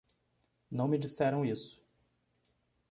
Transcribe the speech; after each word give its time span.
Não 0.71 0.87
me 0.87 0.97
disseram 0.97 1.45
isso. 1.45 1.85